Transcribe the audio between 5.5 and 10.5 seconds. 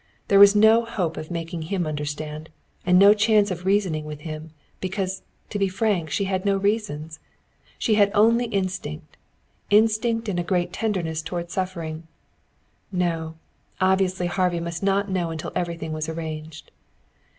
to be frank, she had no reasons. She had only instinct instinct and a